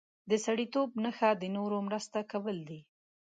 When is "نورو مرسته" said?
1.55-2.19